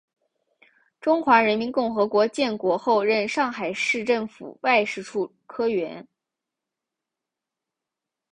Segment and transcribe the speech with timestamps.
[0.99, 6.07] 中华人民共和国建国后任上海市政府外事处科员。